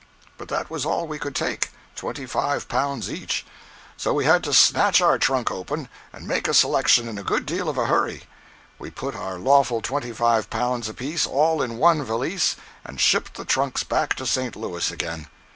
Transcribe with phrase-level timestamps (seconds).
[0.39, 3.45] But that was all we could take—twenty five pounds each.
[3.97, 7.45] So we had to snatch our trunks open, and make a selection in a good
[7.45, 8.23] deal of a hurry.
[8.79, 13.45] We put our lawful twenty five pounds apiece all in one valise, and shipped the
[13.45, 14.55] trunks back to St.
[14.55, 15.27] Louis again.